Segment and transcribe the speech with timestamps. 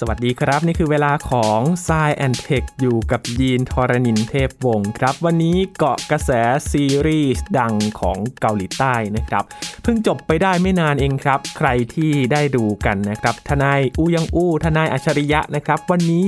[0.00, 6.30] สวัสดีครับ นี่คือเวลาของ s ซแอนเทคอยู่กับยีนทรณินเทพวงศ์ครับ วันนี้เกาะกระแส
[6.70, 9.44] ซีรีส์ดังของเกาหลีใต้นะครับ
[9.82, 16.26] เพิ่งจบไปได้ไม่นานเองครับ ใครที่ได้ดูกันนะครับ ทนายอูยังอู้ทนายอัจฉริยะนะครับ วันนี้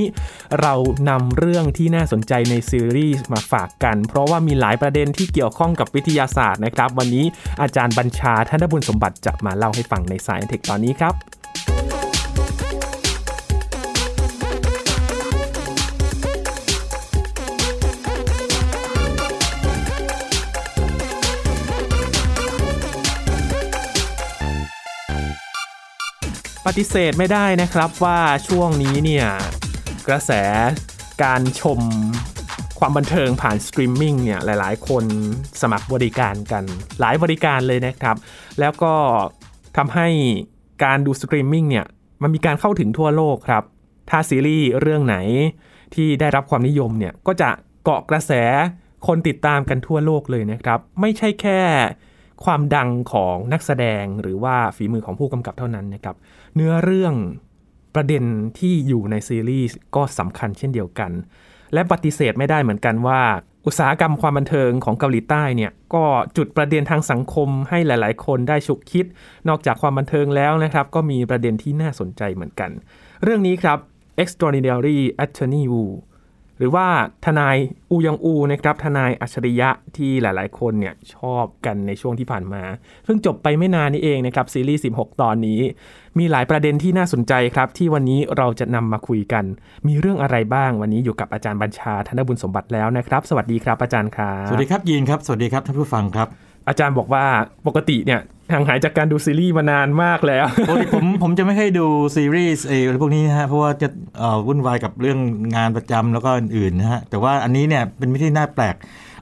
[0.61, 0.75] เรา
[1.09, 7.25] นำเรื่องที่น่าสนใจในซีรีส์มาฝากกัน เพราะว่ามีหลายประเด็นที่เกี่ยวข้องกับวิทยาศาสตร์นะครับ วันนี้
[7.63, 11.15] อาจารย์บัญชาธนบุญสมบัติจะมาเล่าให้ฟังในสายแอนเทคตอนนี้ครับ
[26.67, 28.19] ปฏิเสธไม่ได้นะครับว่า
[28.49, 29.27] ช่วงนี้เนี่ย
[30.09, 30.33] กระแส
[31.23, 31.81] การชม
[32.79, 35.05] ความบันเทิงผ่านสตรีมมิ่งเนี่ยหลายๆ คน
[35.61, 36.65] สมัครบริการกัน
[37.01, 38.17] หลายบริการเลยนะครับ
[38.61, 38.95] แล้วก็
[39.77, 40.09] ทำให้
[40.85, 41.87] การดูสตรีมมิ่งเนี่ย
[42.23, 43.65] มันมีการเข้าถึงทั่วโลกครับ
[44.11, 45.17] ถ้าซีรีส์เรื่องไหน
[45.95, 47.51] ที่ได้รับความนิยมเนี่ยก็จะ
[47.85, 48.33] เกาะกระแส
[49.07, 51.61] คนติดตามกันทั่วโลกเลยนะครับ ไม่ใช่แค่
[52.45, 56.17] ความดังของนักแสดงหรือว่าฝีมือของผู้กำกับเท่านั้นนะครับ
[56.55, 57.15] เนื้อเรื่อง
[57.95, 58.25] ประเด็น
[58.59, 61.11] ที่อยู่ในซีรีส์ก็สำคัญเช่นเดียวกัน
[61.73, 63.23] และปฏิเสธไม่ได้เหมือนกันว่า
[63.67, 66.05] อุตสาหกรรมความบันเทิงของเกาหลีใต้เนี่ยก็
[66.37, 69.07] จุดประเด็นทางสังคมให้หลาย ๆ คนได้ฉุกคิด
[69.49, 72.71] นอกจากความบันเทิงแล้วนะครับ ก็มีประเด็นที่น่าสนใจเหมือนกัน
[73.23, 73.79] เรื่องนี้ครับ
[74.23, 75.91] Extraordinary Attorney Woo
[76.59, 76.87] หรือว่า
[77.25, 77.57] ทนาย
[77.91, 82.63] อูยองอูนะครับทนายอัจฉริยะที่หลายๆ คนเนี่ยชอบกันในช่วงที่ผ่านมา
[83.05, 85.61] เพิ่งจบไปไม่นานนี้เองนะครับซีรีส์ 16 ตอนนี้
[86.19, 89.45] มีหลายประเด็นที่น่าสนใจครับ ที่วันนี้เราจะนำมาคุยกัน
[89.87, 96.29] มีเรื่องอะไรบ้างวันนี้อยู่กับอาจารย์บัญชาธนบุญสมบัติแล้วนะครับ สวัสดีครับอาจารย์ครับสวัสดีครับยีนครับสวัสดีครับท่านผู้ฟังครับ
[96.69, 97.25] อาจารย์บอกว่า
[97.67, 98.21] ปกติเนี่ย
[98.53, 105.19] ห่างหายจากการดูซีรีส์มานานมากแล้วปกติผมผมจะไม่ให้ดูซีรีส์เอออะไรพวกนี้นะฮะเพราะว่าจะเอ่อวุ่นวายกับเรื่อง
[105.57, 108.75] งานประจำแล้วก็อื่นๆนะฮะแต่ว่าอันนี้เนี่ยเป็นวิธีน่าแปลก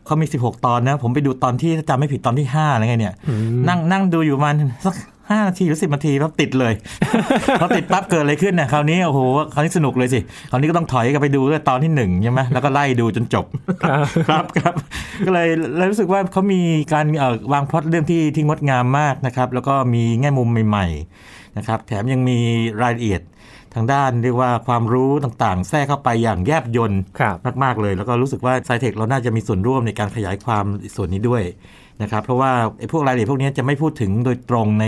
[0.04, 3.14] เขามี 16 ตอนนะ ผมไปดูตอนที่ถ้าจำไม่ผิดตอนที่5อะไรเงี้ยเนี่ย
[3.68, 4.94] นั่งนั่งดูอยู่ประมันสัก
[5.30, 6.72] ห้านาทีหรือสิบนาทีแล้วติดเลย
[7.60, 9.20] พอติดปั๊บเกิดอะไรขึ้นเนี่ยคราวนี้โอ้โห
[9.54, 13.46] คราวนี้สนุกเลยสิคราวนี้ก็ต้องถอยกลับไปดูด้วยตอนที่หนึ่งใช่ไหมแล้วก็ไล่ดูจนจบ
[14.28, 14.74] ครับครับ
[15.26, 16.60] ก็เลยเลยรู้สึกว่าเขามี
[16.92, 22.38] การเอ่อวางพล็อตเรื่องที่ที่งดงามมากนะครับ แล้วก็มีแง่มุมใหม่ๆนะครับ แถมยังมี
[22.82, 23.22] รายละเอียด
[23.74, 30.64] ทางด้านเรียกว่าความรู้ต่างๆ แทรกเข้าไปอย่างแยบยนต์ครับมากๆเลย แล้วก็รู้สึกว่าไซเทคเราน่าจะมีส่วนร่วมในการขยายความ
[30.96, 31.42] ส่วนนี้ด้วย
[32.02, 34.86] นะครับเพราะว่าไอ้พวกรายละเอียดพวกนี้จะไม่พูดถึงโดยตรงใน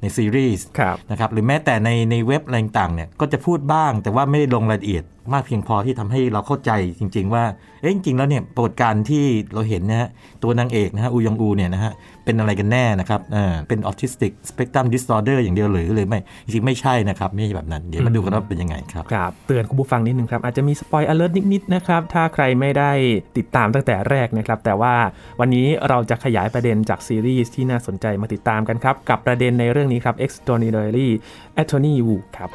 [0.00, 7.44] ในซีรีส์ครับนะครับหรือแม้แต่ในในเว็บอะไรต่างๆเนี่ยก็จะพูดบ้าง แต่ว่าไม่ได้ลงรายละเอียดมากเพียงพอที่ทำให้เราเข้าใจจริง ๆ ว่า
[7.80, 10.08] เอ๊ะจริงๆแล้วเนี่ยปรากฏการณ์ที่เราเห็นนะฮะ
[10.42, 11.92] ตัวนางเอกนะฮะอูยองอูเนี่ยนะฮะ
[12.26, 22.90] เป็นอะไรกันแน่นะครับเออเป็น autistic spectrum disorder อย่างเดียวหรือหรือไม่ จริงๆไม่ใช่นะครับ ไม่ใช่แบบนั้น เดี๋ยวมาดูกันว่าเป็นยังไงครับครับ เตือนคุณผู้ฟังนิดนึงครับ อาจจะมี spoil alert นิดๆนะครับ ถ้าใครไม่ได้
[23.36, 24.94] ติดตามตั้งแต่แรกนะครับ แต่ว่า
[25.40, 31.08] วันนี้เราจะขยายประเด็นจากซีรีส์ที่น่าสนใจมาติดตามกันครับ กับประเด็นในเรื่องนี้ครับ Extraordinary
[31.62, 32.50] Attorney Woo ครับ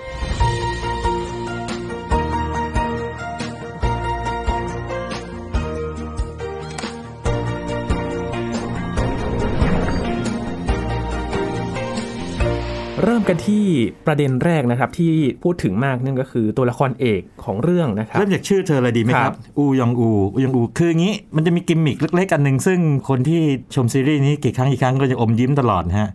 [13.04, 13.64] เริ่มกันที่
[14.08, 15.12] ประเด็นแรกนะครับที่
[15.44, 22.80] พูดถึงมากนั่นก็คือตัวละครเอกของเรื่องนะครับ เริ่มจากชื่อเธอเลยดีไหมคครัรับบอูยองอูอูยองอูคืออย่างนี้มันจะมีกิมมิคเล็กๆอันหนึ่งซึ่ง
[23.10, 23.42] คนที่
[23.76, 26.10] ชมซีรีส์นี้กี่ครั้งกี่ครั้งก็จะอมยิ้มตลอดนะฮะ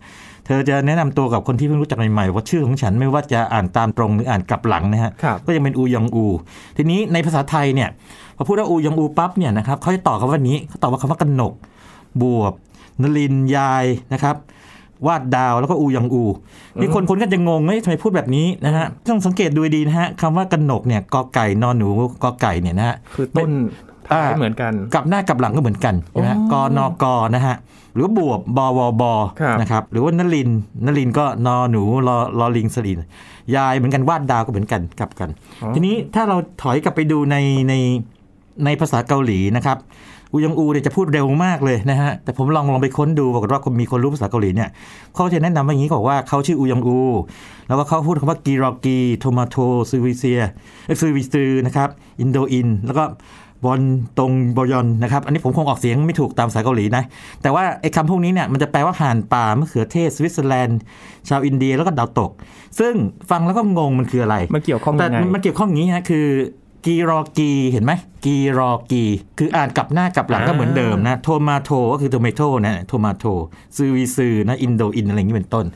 [0.46, 6.26] เธอจะแนะนำตัวกับคนที่เพิ่งรู้จักใหม่ๆว่าชื่อของฉันไม่ว่าจะอ่านตามตรงหรืออ่านกลับหลังนะฮะครับก็ยังเป็นอูยองอู
[6.76, 7.88] ทีนี้ในภาษาไทยเนี่ย
[8.36, 11.52] พอพูดว่าอูยองอูปั๊บเนี่ยนะครับเขาจะต่อคำว่านี้เขาต่อว่าคำว่ากนก
[12.22, 12.52] บวบ
[13.02, 14.36] นลินยายนะครับ
[15.06, 16.24] วาดดาวแล้วก็อูยองอู
[16.80, 21.88] นี่คนคนก็จะงงเฮ้ยทำไมพูดแบบนี้นะฮะต้องสังเกตดูดีนะฮะคำว่ากนกเนี่ยกอไก่นอนหนู
[22.22, 23.50] กอไก่เนี่ยนะฮะคือต้น
[24.08, 27.56] ท้ายอ่าเหมือนกันกลับหน้ากลับหลังก็เหมือนกันนะฮะอ๋กอนกนะฮะ
[27.94, 29.02] หรือบวบบวบ
[29.40, 30.48] ครับนะครับหรือว่านลิน
[30.84, 32.98] นลินก็นอหนูรอรอลิงสลิน
[33.56, 35.28] ยายเหมือนกันวาดดาวก็เหมือนกันกลับกัน
[35.62, 37.36] อ๋อทีนี้ถ้าเราถอยกลับไปดูใน
[37.68, 37.74] ใน
[38.64, 39.78] ในภาษาเกาหลีนะครับ
[40.36, 44.70] อูยองอูเนี่ยจะพูดเร็วมากเลยนะฮะ แต่ผมลองลองไปค้นดูปรากฏว่าคนมีคนรู้ภาษาเกาหลีเนี่ย
[45.14, 46.98] เขาจะแนะนำว่าอย่างนี้บอกว่าเขาชื่ออูยองอู
[47.68, 49.56] แล้วก็เขาพูดคำว่า기러기 토마토
[49.90, 51.88] 스위스 스위스 นะครับ
[52.20, 53.04] 인도인 แล้วก็
[53.64, 57.04] 별똥별 นะครับ อันนี้ผมคงออกเสียงไม่ถูกตามภาษาเกาหลีนะ
[57.42, 60.80] แต่ว่าไอ้คำพวกนี้เนี่ยมันจะแปลว่าห่านป่ามะเขือเทศสวิตเซอร์แลนด์
[61.28, 62.30] ชาวอินเดียแล้วก็ดาวตก
[62.78, 62.94] ซึ่ง
[63.30, 66.26] ฟังแล้วก็งงมันคืออะไร มันเกี่ยวข้องแต่ยังไงมันเกี่ยวข้องอย่างนี้ฮะคือ
[66.86, 67.92] 기러기 เห็นไหม
[68.24, 69.04] 기러기
[69.38, 73.24] คืออ่านกลับหน้ากลับหลังก็เหมือนเดิมนะ토마토 ก็คือ tomato นะ 토마토
[73.76, 75.66] 스위스 นะ 인도인 อะไรอย่างนี้เป็นต้น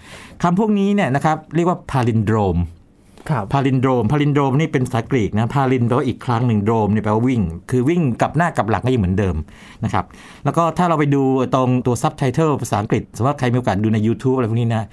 [0.42, 2.58] คำพวกนี้เนี่ยนะครับเรียกว่า palindrome
[3.30, 7.40] ครับ palindrome palindrome นี่เป็นภาษากรีกนะ palin แปลว่าอีกครั้งหนึ่ง drome เนี่ยแปลว่าวิ่ง
[7.70, 9.36] คือวิ่งกลับหน้ากลับหลังก็ยังเหมือนเดิม
[9.84, 10.04] นะครับ
[10.44, 11.22] แล้วก็ถ้าเราไปดู
[11.54, 14.84] ตรงตัวซับไตเติลภาษาอังกฤษสมมติว่าใครมีโอกาสดูใน YouTube อะไรพวกนี้นะ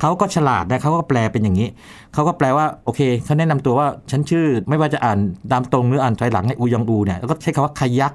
[0.00, 1.68] เขาก็ฉลาดนะเขาก็แปลเป็นอย่างนี้
[2.14, 5.18] เขาก็แปลว่าโอเคเขาแนะนำตัวว่าฉันชื่อไม่ว่าจะอ่าน
[5.52, 8.14] ตามตรงหรืออ่านถอยหลังให้อูยองอูเนี่ยแล้วก็ใช้คำว่าคายัก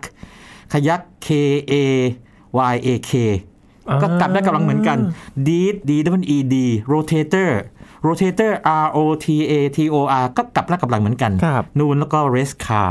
[0.74, 1.28] คายัก K
[1.72, 1.74] A
[2.74, 3.12] Y A K
[4.02, 4.98] ก็กลับได้กำลังเหมือนกัน
[5.48, 6.56] deed d w e d
[6.92, 7.52] rotator
[8.08, 8.52] rotator
[8.86, 12.90] r o t a t o r ก็กลับได้กำลังเหมือนกันครับนูนแล้วก็ race car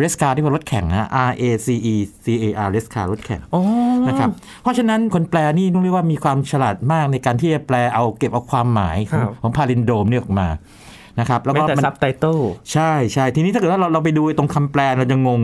[0.00, 1.94] race car ที่เป็นรถแข่งนะ R A C E
[2.24, 3.62] C A R race car รถแข่งอ๋อ
[4.08, 4.30] นะครับ
[4.62, 10.48] เพราะฉะนั้นคนแปลนี่ต้องเรียกว่ามีความฉลาดมากในการที่จะแปลเอาเก็บเอาความหมายของของ palindrome เนี่ยออกมา
[11.20, 12.38] นะครับแล้วแม้ก็แต่มันซับไตเติล
[12.72, 15.40] ใช่ใช่ทีนี้ถ้าเกิดว่าเราเราไปดูตรงคำแปลเราจะงง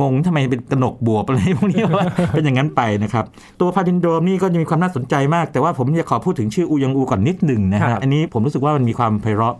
[0.00, 3.24] งงทำไมเป็นกระหนกบวบอะไรพวกนี้ว่าเป็นอย่างนั้นไปนะครับ
[3.60, 9.56] ตัว palindrome นี่ก็จะมีความน่าสนใจมาก แต่ว่าผมจะขอพูดถึงชื่ออูยองอูก่อนนิดหนึ่งนะครัฮะบอันนี้ผมรู้สึกว่ามันมีความไพเราะ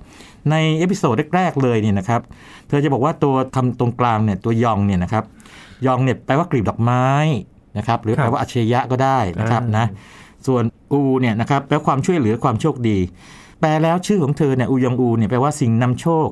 [0.51, 2.21] ใน episode แรกๆเลยเนี่ยนะครับ
[2.69, 5.25] เธอจะบอกว่าตัวคำตรงกลางเนี่ยตัวยองเนี่ยนะครับ
[5.87, 7.07] ยองเนี่ยแปลว่ากลีบดอกไม้
[7.79, 9.87] นะครับหรือแปลว่าอัจฉริยะก็ได้นะครับนะ
[10.47, 10.63] ส่วน
[10.93, 12.99] อูเนี่ยนะครับแปลว่าความช่วยเหลือความโชคดี
[13.61, 16.29] แปลแล้วชื่อของเธอเนี่ยอูยองอูเนี่ยแปลว่าสิ่งนำโชค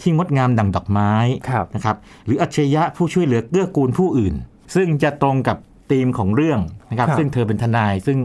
[0.00, 1.12] ที่งดงามดังดอกไม้
[1.50, 1.96] ครับนะครับ
[2.26, 4.34] หรืออัจฉริยะผู้ช่วยเหลือเกื้อกูลผู้อื่น
[4.74, 5.56] ซึ่งจะตรงกับ
[5.90, 6.60] ธีมของเรื่อง
[6.90, 8.18] นะครับครับซึ่งเธอเป็นทนาย ซึ่ง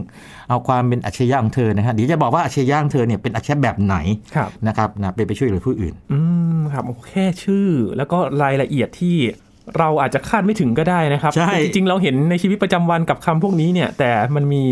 [0.48, 3.96] เอาความเป็นอัจฉริยะของเธอนะฮะเดี๋ยวจะบอกว่าอัจฉริยะของเธอเนี่ยเป็นอัจฉริยะแบบไหน
[4.36, 6.18] ครับนะครับนะเป็นไปช่วยเหลือผู้อื่น อื
[6.58, 9.16] มครับโอ้แค่ชื่อแล้วก็รายละเอียดที่
[9.78, 14.64] เราอาจจะคาดไม่ถึงก็ได้นะครับใช่จริงๆเราเห็นในชีวิตประจำวันกับคำพวกนี้เนี่ย แต่มันมี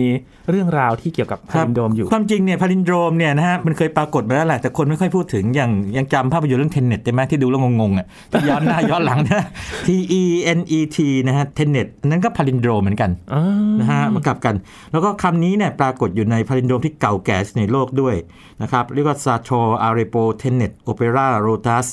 [0.50, 9.44] เรื่องราวที่เกี่ยวกับ palindrome อยู่ ความจริงเนี่ย palindrome เนี่ยนะฮะมันเคยปรากฏมาแล้วแหละแต่คนไม่ค่อยพูดถึงอย่างยังจำภาพยนตร์เรื่อง Tenet ได้ไหมที่ดูแล้วงงๆอะที่ย้อนหน้าย้อนหลังนะ
[9.86, 9.88] T
[10.20, 10.22] E
[10.58, 10.98] N E T
[11.28, 13.44] นะฮะ Tenet นั้นก็ palindrome เหมือนกันอ่า
[13.80, 14.54] นะฮะมันกลับกัน
[14.92, 18.14] แล้วก็คำนี้เนี่ยปรากฏอยู่ใน palindrome ที่เก่าแก่ที่สุดในโลกด้วย
[18.62, 21.86] นะครับเรียกว่าซาโ o อารีโปเทเนตโอเปร่าโรตัส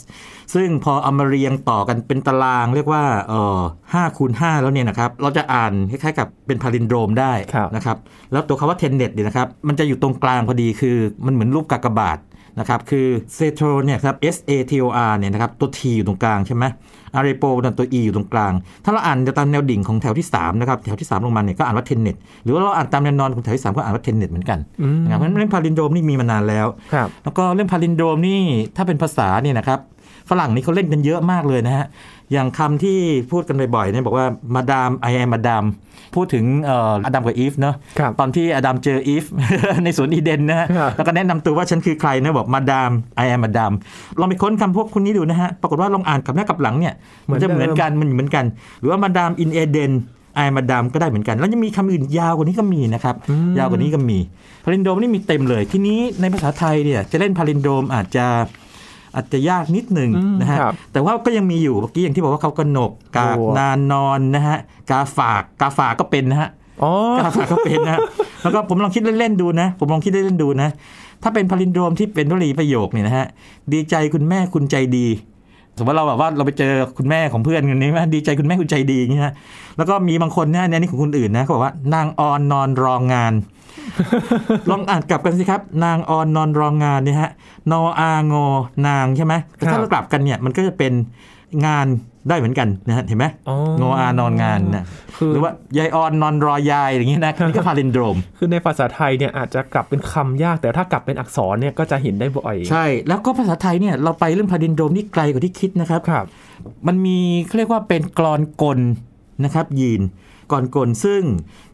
[0.53, 3.59] ซึ่งพอเอามาเรียงต่อกันเป็นตารางเรียกว่าเอ่อ
[3.93, 7.97] ห้าคูณห้าแล้วเนี่ยนะครับ เราจะอ่านคล้ายๆกับเป็น palindrome ได้ครับนะครับ
[8.31, 12.19] แล้วตัวคำว่า Tenet เนี่ยนะครับ มันจะอยู่ตรงกลางพอดีคือมันเหมือนรูปกากบาท
[12.59, 16.63] นะครับ คือ Sator เนี่ยครับ S A T O R เนี่ยนะครับ ตัว T อยู่ตรงกลางใช่ไหม
[17.15, 18.53] Arepo นั่นตัว E อยู่ตรงกลาง
[18.83, 28.41] ถ้าเราอ่านตามแนวดิ่งของแถวที่3นะครับ แถวที่ 3 ลงมาเนี่ยก็อ่านว่า Tenet หรือว่าเราอ่านตามแนวนอนของแถวที่ 3 ก็อ่านว่า Tenet เหมือนกันอืมนะครับเพราะฉะนั้นเรื่อง palindrome นี่มีมานานแล้วครับแล้วก็เรื่อง palindrome นี่
[28.75, 29.79] ถ้าเป็นภาษาเนี่ยนะครับ
[30.29, 31.85] ฝรั่งนี่เขาเล่นกันเยอะมากเลยนะฮะ
[32.31, 32.97] อย่างคำที่
[33.31, 34.25] พูดกันบ่อยๆเนี่ยบอกว่า
[34.55, 35.65] Madam I'm Adam
[36.15, 39.25] พูดถึงเอ่ออดัมกับอีฟเนาะครับตอนที่อดัมเจออีฟ
[39.83, 43.73] ในสวนอีเดนนะฮะครับแล้วก็แนะนำตัวว่าฉันคือใครนะบอก Madam I'm Adam
[44.19, 46.93] ลองไปค้นคำพวกคุณนี้ดูนะฮะ ปรากฏว่าลองอ่านกลับหน้ากลับหลังเนี่ย
[47.29, 48.45] มันจะเหมือนกันมันเหมือนกัน
[48.79, 49.91] หรือว่ามาดามอินเอเดน
[50.35, 53.15] ไอมาดามก็ได้เหมือนกัน แล้วยังมีคำอื่นยาวกว่านี้ก็มีนะครับ
[53.57, 54.17] ยาวกว่านี้ก็มี
[54.63, 58.25] พาลินโดมนี่มีเต็มเลย ทีนี้ในภาษาไทยเนี่ยจะเล่นพาลินโดมอาจจะ
[59.15, 64.57] อาจจะยากนิดหนึ่งอืมนะฮะครับแต่ว่าก็ยังมีอยู่เมื่อกี้อย่างที่บอกว่าเขากระหนกกากโอ้นานนอนนะฮะ
[64.89, 66.49] กาฝากกาฝากก็เป็นนะฮะ
[66.83, 67.99] อ๋อกาฝากก็เป็นนะฮะ
[68.41, 70.69] แล้วก็ผมลองคิดเล่นๆดูนะ ผมลองคิดเล่นๆดูนะ
[71.23, 73.25] ถ้าเป็นพาลินโดรมที่เป็นวลีประโยคเนี่ยนะฮะ
[73.73, 75.07] ดีใจคุณแม่คุณใจดี
[75.77, 79.33] สมมติเราแบบว่าเราไปเจอคุณแม่ของเพื่อนคนนี้ว่าดีใจคุณแม่คุณใจดีอย่างเงี้ย
[79.77, 83.33] แล้วก็มีบางคนเนี่ยในนี้ของคนอื่นนะเขาบอกว่านางออนนอนรองงาน
[84.69, 87.31] ลองอ่านกลับกันสิครับ นางออนนอนรองงานเนี่ยฮะ
[87.71, 88.45] นออางอ
[88.87, 90.93] นางใช่ไหมแต่ถ้าเรากลับกันเนี่ยมันก็จะเป็น
[91.65, 91.87] งาน
[92.29, 94.85] ได้เหมือนกันนะฮะเห็นไหมอ๋องออานอนงานนะ
[95.17, 106.25] คือหรือว่ายายออนนอนรอยายอย่างเงี้ยนะนี่ก็พาลินโดรมคือในภาษาไทยเนี่ยอาจจะกลับเป็นคำยาก แต่ถ้ากลับเป็นอักษรเนี่ยก็จะเห็นได้บ่อย ใช่ แล้วก็ภาษาไทยเนี่ยเราไปเรื่องพาลินโดรมนี่ไกลกว่าที่คิดนะครับครับ
[106.87, 108.79] มันมีเขาเรียกว่าเป็นกรอนกล
[109.43, 110.01] นะครับยีน
[110.51, 111.21] กรอนกลซึ่ง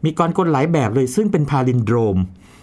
[0.04, 2.18] มีกรอนกลหลายแบบเลยซึ่งเป็นพาลินโดรม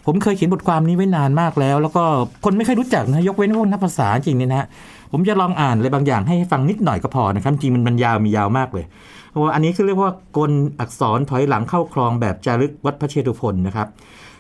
[0.06, 2.04] ผมเคยเขียนบทความนี้ไว้นานมากแล้ว แล้วก็
[2.44, 4.68] คนไม่ค่อยรู้จักนะยกเว้นพวกนักภาษาจริงเนี่ยนะฮะ
[5.12, 8.86] ผมจะลองอ่านอะไรบางอย่างให้ฟังนิดหน่อยก็พอนะครับ จริงมันมันยาวมียาวมากเลย
[9.30, 13.88] เพราะว่าอันนี้คือเรียกว่ากลอักษรถอยหลังเข้าคลองแบบจารึกวัดพระเชตุพนนะครับ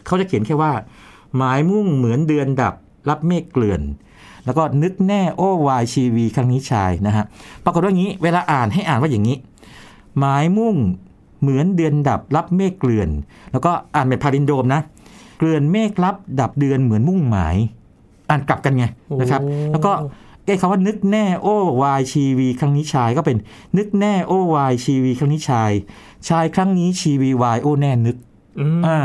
[0.06, 0.72] เขาจะเขียนแค่ว่า
[1.38, 2.74] หมายมุ่งเหมือนเดือนดับ
[3.10, 3.82] รับเมฆเกลื่อน
[4.46, 7.26] แล้วก็นึกแน่โอ้วายชีวีครั้งนี้ชายนะฮะ
[7.64, 9.38] ปรากฏว่าอย่างนี้เวลาอ่านให้อ่านว่าอย่างนี้
[10.20, 10.76] หมายมุ่ง
[11.42, 13.10] เหมือนเดือนดับรับเมฆเกลื่อน
[13.52, 14.82] แล้วก็อ่านเป็นพารินโดมนะ
[15.38, 17.56] เกลื่อนเมฆรับดับเดือนเหมือนมุ่งหมาย
[18.30, 18.86] อ่านกลับกันไง
[19.22, 19.92] นะครับโอ้แล้วก็
[20.50, 23.38] ไอ้คำว่านึกแน่โอ้วายชีวีครั้งนี้ชายก็เป็น
[23.78, 25.72] นึกแน่โอ้วายชีวีครั้งนี้ชาย
[26.30, 28.18] ชายครั้งนี้ชีวีวายโอ้แน่นึก
[28.60, 29.00] อืมอ่า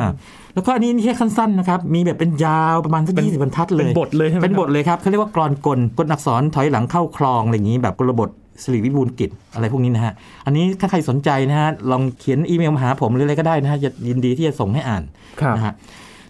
[0.54, 8.30] แล้วก็อันนี้นี่แค่สั้นๆนะครับ มีแบบเป็นยาวประมาณสักเป็นยี่สิบรรทัดเลยเป็นบทเลยใช่ไหมเป็นบทครับเลยครับเขาเรียกว่ากลอนกลกลอักษรถอยหลังเข้าคลองอะไรอย่างนี้แบบกลบท
[8.62, 10.12] สิริวิบูลย์กิจอะไรพวกนี้นะฮะ
[10.46, 15.02] อันนี้ถ้าใครสนใจนะฮะ ลองเขียนอีเมลมาหาผมหรืออะไรก็ได้นะฮะจะยินดีที่จะส่งให้อ่าน
[15.40, 15.74] ครับนะฮะ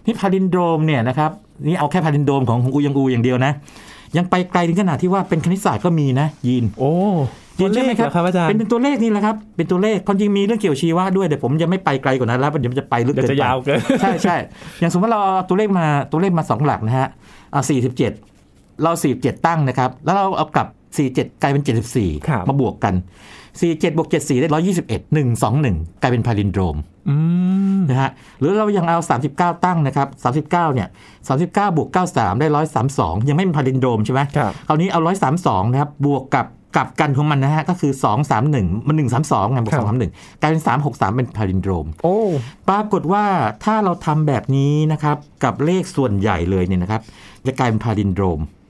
[0.05, 1.31] นี่ palindrome เนี่ยนะครับ
[1.67, 3.51] นี่เอาแค่ palindrome ของของอูยองอูอย่างเดียวนะ
[4.17, 6.91] ยังไปไกลถึงขนาดที่ว่าเป็นคณิตศาสตร์ก็มีนะยีน โอ้
[7.59, 14.35] ตัวเลขเหรอครับอาจารย์เป็นตัวเลขนี่แหละครับเป็นตัวเลขความจริงมีเรื่องเกี่ยวชีวะด้วยแต่ผมจะไม่ไปไกลกว่านั้นแล้วเดี๋ยวมันจะไปลึกเดี๋ยวเกินจะไปยาวเกินใช่ใช่
[14.79, 17.07] อย่างสมมติเราเอาตัวเลขมาตัวเลขมาสองหลักนะฮะ
[17.53, 18.11] อ่าสี่สิบเจ็ด
[18.83, 20.67] เราสี่เจ็ดตั้งนะครับ แล้วเราเอากลับ
[20.97, 22.93] สี่เจ็ดกลายเป็นเจ็ดสิบสี่ครับมาบวกกัน
[23.59, 26.77] สี่เจ็ดบวกเจ็ดสี่ได้ร้อยยี่สิบเอ็ดหนึ่งสองหนึ่งกลายเป็นพาลินโดรม
[27.09, 27.15] อื
[27.75, 28.97] มนะฮะหรือเรายังเอา
[29.31, 30.07] 39 ตั้งนะครับ
[30.49, 30.87] 39 เนี่ย
[31.31, 32.47] 39 บวก 93 ได้
[32.87, 34.99] 132 ยังไม่เป็นพาลินโดรมใช่ไหมครับคราวนี้เอา
[35.37, 37.91] 132 นะครับ บวกกับกลับกันของมันนะฮะ ก็คือ
[38.39, 38.95] 231 มัน
[39.25, 42.19] 132ไงบวกครับ231 กลายเป็น 363 เป็น palindrome โอ้
[42.69, 43.25] ปรากฏว่า
[43.63, 47.01] ถ้าเราทำแบบนี้นะครับ กับเลขส่วนใหญ่เลยเนี่ยนะครับ
[47.47, 48.64] จะกลายเป็น palindrome อืม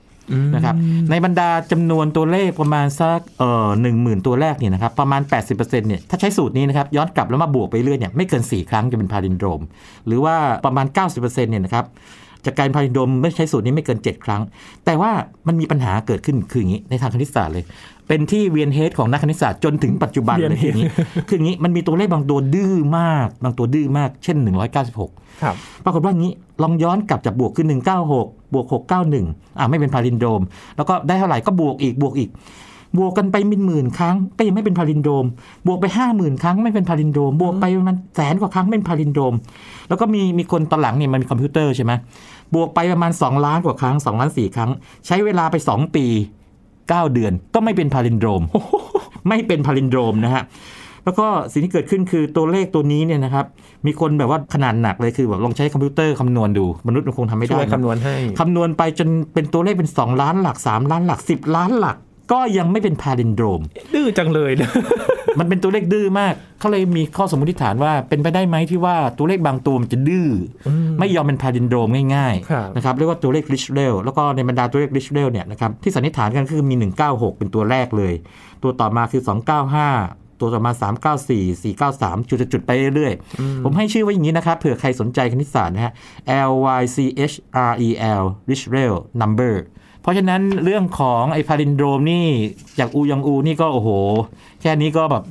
[0.54, 0.74] นะครับ
[1.10, 9.60] ในบรรดาจำนวนตัวเลขประมาณสักเอ่อหนึ่งหมื่นตัวแรกเนี่ยนะครับประมาณ 80%เนี่ยถ้าใช้สูตรนี้นะครับย้อนกลับแล้วมาบวกไปเรื่อยเนี่ยไม่เกิน 4 ครั้งจะเป็น palindrome
[10.06, 11.84] หรือว่าประมาณ 90%เนี่ยนะครับ
[12.44, 14.42] จากการ palindrome ไม่ใช้สูตรนี้ไม่เกิน 7 ครั้ง
[14.84, 15.10] แต่ว่า
[15.46, 17.64] มันมีปัญหาเกิดขึ้นคืออย่างนี้ในทางคณิตศาสตร์เลย
[18.08, 20.88] เป็นที่เวียน head ของนักคณิตศาสตร์จนถึงปัจจุบันเลยคืออย่างนี้
[21.28, 24.36] คืออย่างนี้มันมีตัวเลขบางตัวดื้อมาก บางตัวดื้อมากเช่น
[24.90, 25.54] 196ครับ
[25.84, 27.66] ปรากฏว่างี้ลองย้อนกลับจากบวกคือ
[28.08, 28.66] 196 บวก
[29.12, 30.42] 691อ่าไม่เป็น palindrome
[30.76, 32.30] แล้วก็ได้เท่าไหร่ก็บวกอีกบวกอีก
[32.98, 35.26] บวกกันไปเป็นหมื่นครั้ง ก็ยังไม่เป็น palindrome
[35.66, 39.34] บวกไป50,000ครั้งไม่เป็น palindrome บวกไปประมาณแสนกว่าครั้งไม่เป็น palindrome
[39.88, 41.92] แล้วก็มีมีคนตอนหลังเนี่ยมันมีคอมพิวเตอร์ใช่ไหม
[42.54, 44.70] บวกไปประมาณ 2 ล้านกว่าครั้ง 2 ล้าน 4 ครั้ง
[45.06, 46.06] ใช้เวลาไป 2 ปี
[46.58, 48.42] 9 เดือน ก็ไม่เป็น palindrome
[49.28, 50.42] ไม่เป็น palindrome นะฮะ
[51.06, 53.46] แล้วก็สิ่งที่เกิดขึ้นคือตัวเลขตัวนี้เนี่ยนะครับ
[53.86, 61.96] มีคนแบบว่าขนาดหนักเลยคือแบบลองใช้คอมพิวเตอร์คำนวณดูมนุษย์มันคงทำไม่ได้ช่วยนะคำนวณให้คำนวณไปจนเป็นตัวเลขเป็น 2 ล้านหลัก 3 ล้านหลัก 10 ล้านหลัก
[62.32, 63.62] ก็ยังไม่เป็น palindrome
[63.94, 64.70] ดื้อจังเลยนะ
[65.38, 70.28] มันเป็นตัวเลขดื้อมาก เขาเลยมีข้อสมมติฐานว่าเป็นไปได้ไหมที่ว่าตัวเลขบางตัวมันจะดื้อ
[70.66, 76.74] อไม่ยอมเป็น palindrome ง่ายครับๆนะครับเรียกว่าตัวเลขริชเ e ลแล้วก็ในบรรดาตัวเลขริชเ e ลเนี่ยนะครับที่สันนิษฐานกันคือมี
[77.06, 78.14] 196 เป็นตัวแรกเลย
[78.62, 80.72] ตัวต่อมาคือ 295 ตัวต่อมา
[81.22, 85.92] 394 493 จุดๆไปเรื่อยๆ ผมให้ชื่อไว้อย่างนี้นะครับเผื่อใครสนใจคณิตศาสตร์นะฮะ
[86.50, 86.96] L Y C
[87.32, 87.36] H
[87.70, 87.88] R E
[88.20, 89.54] L Rich r e l Number
[90.02, 92.26] เพราะฉะนั้นเรื่องของไอ้ palindrome นี่
[92.78, 93.88] จากอูยองอูนี่ก็โอ้โห
[94.55, 95.22] แค่นี้ก็แบบ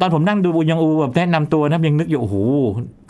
[0.00, 2.36] ตอนผมนั่งดูอูยองอูแบบแนะนำตัวนะยังนึกอยู่โอ้โห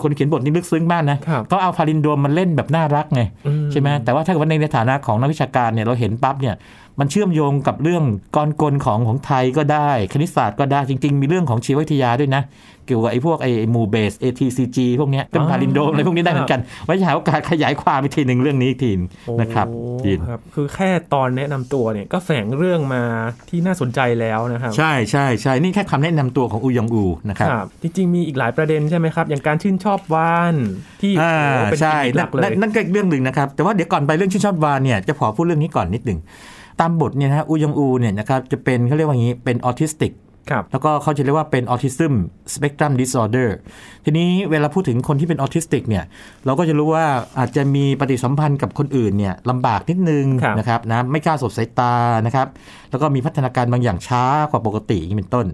[0.02, 6.56] คนเขียนบทนี่ลึกซึ้งมากนะครับก็เอา palindrome มันเล่นแบบน่ารักไงอืมใช่ไหมแต่ว่าถ้าเกิดว่าในฐานะของนักวิชาการเนี่ยเราเห็นปั๊บเนี่ย
[7.00, 8.04] มันเชื่อมโยงกับเรื่อง
[8.36, 12.42] กลอนกลของของไทยก็ได้ คณิตศาสตร์ก็ได้จริง ๆ มีเรื่องของชีววิทยาด้วยนะ
[12.86, 18.92] เกี่ยวกับไอ้พวกไอ้หมู่เบส ATCG พวกเนี้ยเป็นอ๋อ palindrome อะไรพวกนี้ได้เหมือนกัน ไว้หาโอกาสขยายความอีกทีหนึ่งเรื่องนี้อีกที
[19.40, 23.02] นะครับโอ้ยินครับ คือแค่ตอนแนะนำตัวเนี่ยก็แฝงเรื่องมา
[23.48, 30.54] ที่น่าสนใจแล้วนะครับ ใช่ใช่ใช่นี่แค่คำแนะนำตัวของอูยองอูนะครับครับจริงๆมีอีกหลายประเด็นใช่ไหมครับ อย่างการชื่นชอบวาฬ
[31.02, 36.18] ที่อ่าโอ้โหเป็นใช่กิมมิคหนั่ลักเลนั่นยนั่นก็อีกเรื่องหนึ่งนะครับ แต่ว่าเดี๋ยวก่อนไปเรื่องชื่นชอบวาฬเนี่ยจะขอพูดเรื่องนี้ก่อนนิดหนึ่ง
[36.80, 40.27] ตามบทเนี่ยนะฮะอูยองอูเนี่ยนะครับจะเป็นเขาเรียกว่าอย่างนี้เป็นออทิสติกครับ
[40.72, 42.14] แล้วก็เขาจะเรียกว่าเป็น autism
[42.54, 43.56] spectrum disorder
[44.04, 46.04] ทีนี้เวลาพูดถึงคนที่เป็นออทิสติกเนี่ย
[46.46, 47.06] เราก็จะรู้ว่า
[47.38, 51.94] อาจจะมีปฏิสัมพันธ์กับคนอื่นเนี่ยลำบากนิดนึงครับนะครับนะไม่กล้าสบสายตา
[52.26, 52.46] นะครับ
[52.90, 55.46] แล้วก็มีพัฒนาการบางอย่างช้ากว่าปกติอย่างนี้เป็นต้น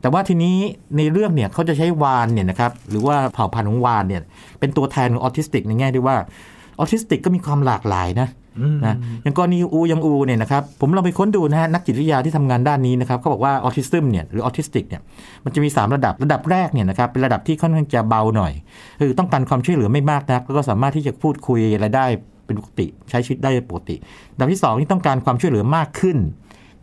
[0.00, 0.56] แต่ว่าทีนี้
[0.96, 4.22] ในเรื่องเนี่ยเขาจะใช้วาฬเนี่ยนะครับหรือว่าเผ่าพันธุ์ของวาฬเนี่ย
[4.60, 6.16] เป็นตัวแทนของออทิสติกในแง่ที่ว่า
[6.80, 8.39] ออทิสติกก็มีความหลากหลายนะอืม
[8.84, 15.00] นะอย่างกรณีอูยองอูเนี่ยนะครับผมลองไปค้นดูนะฮะนักจิตวิทยาที่ทำงานด้านนี้นะครับเขาบอกว่าออทิซึมเนี่ยหรือออทิสติกเนี่ย
[15.44, 18.52] มันจะมี 3 ระดับระดับแรกเนี่ยนะครับเป็นระดับที่ค่อนข้างจะเบาหน่อย
[19.00, 22.06] คือต้องการความช่วยเหลือไม่มากนักแล้วก็สามารถที่จะพูดคุยอะไรได้
[22.46, 23.96] เป็นปกติ ใช้ชีวิตได้ปกติ
[24.34, 26.18] ระดับที่2นี่ต้องการความช่วยเหลือมากขึ้น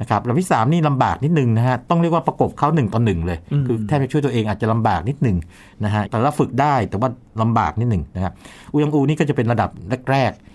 [0.01, 5.37] นะครับระดับที่3นี่ลำบากนิดนึงนะฮะต้องเรียกว่าประกบเขาหนึ่งต่อหนึ่งเลยอืมคือแทบจะช่วยตัวเองอาจจะลำบากนิดนึง
[5.85, 7.09] นะฮะแต่ว่าฝึกได้แต่ว่า
[7.41, 8.33] ลำบากนิดหนึ่งนะครับ
[8.71, 9.69] อูยังอูนี่ก็จะเป็นระดับ
[10.11, 10.46] แรกๆ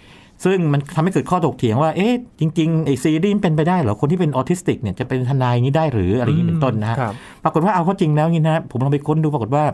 [0.45, 9.65] ซึ่งมันทำให้เกิดข้อถกเถียงว่า เอ๊ะ จริงๆไอ้ซีรีส์มันเป็นไปได้เหรอ คนที่เป็นออทิสติกเนี่ยจะเป็นทนายอย่างนี้ได้หรืออะไรอย่างนี้เป็นต้นนะฮะครับปรากฏว่าเอาเข้าจริงแล้วนี่นะผมลองไปค้นดูปรากฏว่า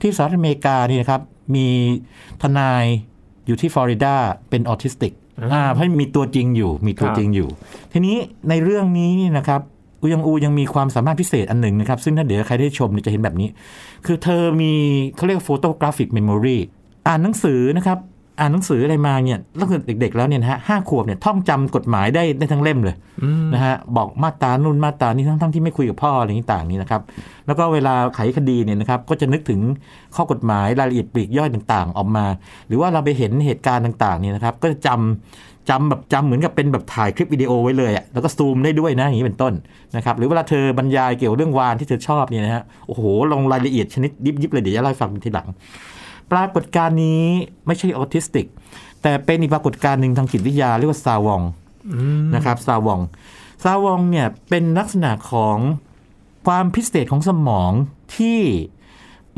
[0.00, 1.20] ที่สหรัฐอเมริกานี่นะครับ
[1.54, 1.66] มี
[2.42, 2.84] ทนาย
[3.46, 4.14] อยู่ที่ฟลอริดา
[4.50, 7.48] เป็นออทิสติกอ่าอ่าเพราะมีตัวจริงอยู่ มีตัวครับจริงอยู่
[7.92, 8.16] ทีนี้
[8.48, 9.60] ในเรื่องนี้นี่นะครับ
[10.00, 13.48] อูยองอูยังมีความสามารถพิเศษอันหนึ่งนะครับ ซึ่งถ้าเดี๋ยวใครได้ชมเนี่ยจะเห็นแบบนี้
[14.06, 14.72] คือเธอมี
[15.16, 16.58] เขาเรียก photographic memory
[17.06, 17.98] อ่านหนังสือนะครับ
[18.38, 27.02] อ่านหนังสืออะไรมาเนี่ยตั้งแต่เด็ก ๆ แล้วเนี่ยนะฮะห้าขวบเนี่ยท่องจำกฎหมายได้ได้ทั้งเล่มเลยอืมนะฮะบอกมาตรานู่นมาตรานี้ทั้งๆที่ไม่คุยกับพ่ออะไรต่างๆนี่นะครับ
[27.46, 29.60] แล้วก็เวลาไขคดีเนี่ยนะครับก็จะนึกถึง
[30.16, 32.26] ข้อกฎหมายรายละเอียดปลีกย่อยต่างๆ ออกมา
[32.66, 39.52] หรือว่าเราไปเห็นเหตุการณ์ต่างๆเนี่ยนะครับ ก็จะจำจำแบบจำเหมือนกับเป็นแบบถ่ายคลิปวิดีโอไว้เลยอะแล้วก็ซูมได้ด้วยนะอย่างนี้เป็นต้น
[39.96, 43.02] นะครับหรือเวลาเธอบรรยายเกี่ยวกับเรื่องวานที่เธอชอบเนี่ยนะฮะโอ้โห
[43.32, 44.10] ลงรายละเอียดชนิด
[44.42, 45.48] ยิบๆเลยเดี๋ยวจะเล่าให้ฟังเป็นทีหลัง
[46.32, 47.24] ปรากฏการณ์นี้
[47.66, 48.46] ไม่ใช่ออทิสติก
[49.02, 51.42] แต่เป็นอีกปรากฏการณ์หนึ่งทางจิตวิทยาเรียกว่าซาวอง
[51.94, 53.00] อืมนะครับซาวอง
[53.64, 55.56] ซาวองเนี่ยเป็นลักษณะของ
[56.46, 57.72] ความพิเศษของสมอง
[58.16, 58.40] ที่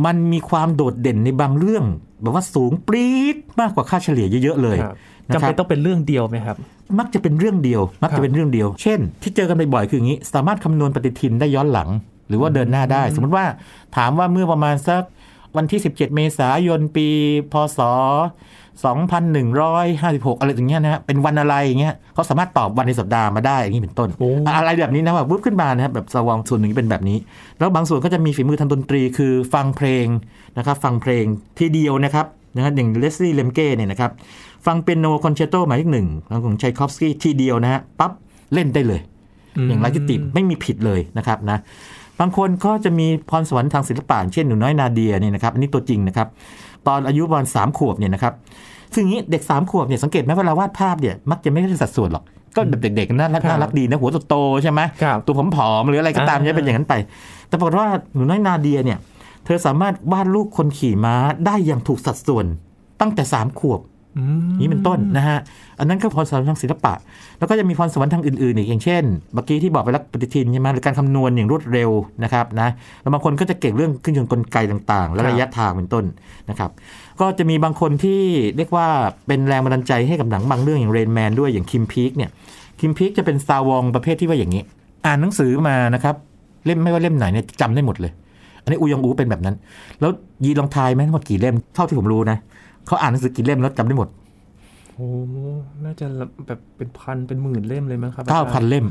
[0.04, 1.84] มันมีความโดดเด่นในบางเรื่อง
[2.22, 4.96] แบบว่าสูงปรี๊ดมากกว่าค่าเฉลี่ยเยอะๆเลยครับ
[5.28, 6.56] นะจำครัเป็นบต้องเป็นเรื่องเดียวไหมครับ
[6.98, 11.88] มักจะเป็นเรื่องเดียว มักครัจะบเป็นเรื่องเดียว เช่น ที่เจอกันบ่อยๆคืออย่างนี้ สามารถคำนวณปฏิทินได้ย้อนหลัง
[12.28, 13.46] หรือว่าเดินหน้าได้ สมมติว่า
[13.96, 15.02] ถามว่าเมื่อประมาณสัก
[15.56, 17.06] วันที่ 17 เมษายนปี
[17.52, 17.80] พศ
[18.80, 27.18] 2156 อะไรอย่างเงี้ยนะฮะเป็นวันอะไรอย่างเงี้ยเขาสามารถตอบวันในสัปดาห์มาได้อย่างนี้เป็นต้นโอ้อะไรแบบนี้นะแบบวูบขึ้นมานะครับแบบ savant ส่วนหนึ่งเป็นแบบนี้
[27.58, 30.06] แล้วบางส่วนก็จะมีฝีมือทางดนตรีคือฟังเพลง
[30.58, 31.24] นะครับฟังเพลง
[31.58, 32.26] ทีเดียวนะครับ
[32.56, 34.10] นะฮะอย่างเลสลี่เลมเก้เนี่ยนะครับ
[34.66, 36.08] ฟังเปียโนคอนแชร์โตหมายเลขหนึ่ง
[36.44, 38.12] ของชัยคอฟสกี้ทีเดียวนะฮะปั๊บ
[38.54, 39.00] เล่นได้เลย
[39.68, 41.58] อย่างไร้ที่ติไม่มีผิดเลยนะครับนะ
[42.20, 46.28] บางคนก็จะมีพรสวรรค์ทางศิลปะอย่างเช่นหนูน้อยนาเดียเนี่ยนะครับอันนี้ตัวจริงนะครับ
[46.86, 48.34] ตอนอายุประมาณสามขวบเนี่ยนะครับ
[48.94, 52.24] ซึ่งอย่างนี้เด็กสามขวบเนี่ยสังเกตไหมเวลาวาดภาพเนี่ยมักจะไม่ได้สัดส่วนหรอก
[52.56, 56.94] ก็แบบเด็กๆน่ารักครับน่ารักดีนะหัวโตๆใช่ไหมครับตัวผอมๆหรืออะไรก็ตามอ่าจะเป็นอย่างนั้นไป
[57.48, 58.98] แต่ปรากฏว่าหนูน้อยนาเดียเนี่ย
[59.44, 61.14] เธอสามารถวาดรูปคนขี่ม้า
[61.46, 62.46] ได้อย่างถูกสัดส่วน
[63.00, 63.89] ตั้งแต่สามขวบอืม
[64.60, 65.38] นี้เป็นต้นนะฮะ
[65.78, 66.94] อันนั้นก็พรสวรรค์ทางศิลปะ
[67.38, 69.02] แล้วก็จะมีพรสวรรค์ทางอื่นๆอีกอย่างเช่น
[69.34, 71.90] เมื่อกี้ที่บอกไปแล้วปฏิทินใช่ไหมหรือการคำนวณอย่างรวดเร็ว
[72.24, 72.68] นะครับนะ
[73.02, 76.04] แล้วบางคนก็จะเก่งเรื่องเครื่องยนต์กลไกต่างๆ และระยะทางเป็นต้น
[76.50, 76.70] นะครับ
[77.20, 78.20] ก็จะมีบางคนที่
[78.56, 78.86] เรียกว่า
[79.26, 82.30] เป็นแรงบันดาลใจให้กับหนังบางเรื่องอย่างเรนแมนด้วยอย่างคิมพีกเนี่ย
[82.80, 84.62] คิมพีกจะเป็นซาวองประเภทที่ว่าอย่างนี้
[85.06, 86.14] อ่านหนังสือมานะครับ
[86.66, 88.12] เล่มไม่ว่าเล่มไหนเนี่ยจำได้หมดเลย
[88.62, 89.56] อันนี้อูยองอูเป็นแบบนั้น
[90.00, 90.10] แล้ว
[90.44, 92.38] ยีลองทายไหมทั้งหมดกี่เล่มเท่าที่ผมรู้นะ
[92.86, 94.08] เขาอ่านหนังสือกี่เล่มแล้วจำได้หมด
[94.94, 95.08] โอ้
[95.84, 96.06] น่าจะ
[96.46, 98.86] แบบเป็นพันเป็นหมื่นเล่มเลยมั้งครับเก้าพันเล่ม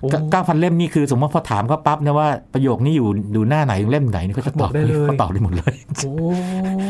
[0.00, 6.12] โอ้เก้าพันเล่มนี่คือสมมติพอถามเขาปั๊บนะว่าประโยคนี้อยู่อยู่หน้าไหนเล่มไหนนี่เขาจะตอบบอกได้เลยเขาตอบได้หมดเลยโอ้